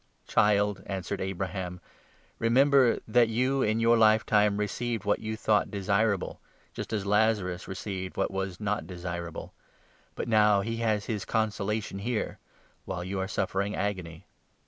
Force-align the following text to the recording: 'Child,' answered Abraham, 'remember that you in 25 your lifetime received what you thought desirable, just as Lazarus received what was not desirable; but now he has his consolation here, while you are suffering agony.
'Child,' 0.25 0.81
answered 0.87 1.21
Abraham, 1.21 1.79
'remember 2.39 2.97
that 3.07 3.29
you 3.29 3.61
in 3.61 3.77
25 3.77 3.81
your 3.81 3.97
lifetime 3.97 4.57
received 4.57 5.05
what 5.05 5.19
you 5.19 5.37
thought 5.37 5.69
desirable, 5.69 6.39
just 6.73 6.91
as 6.91 7.05
Lazarus 7.05 7.67
received 7.67 8.17
what 8.17 8.31
was 8.31 8.59
not 8.59 8.87
desirable; 8.87 9.53
but 10.15 10.27
now 10.27 10.61
he 10.61 10.77
has 10.77 11.05
his 11.05 11.23
consolation 11.23 11.99
here, 11.99 12.39
while 12.85 13.03
you 13.03 13.19
are 13.19 13.27
suffering 13.27 13.75
agony. 13.75 14.25